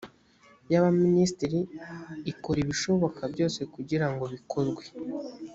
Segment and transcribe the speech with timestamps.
[0.71, 1.59] y abaminisitiri
[2.31, 4.83] ikora ibishoboka byose kugira ngo bikorwe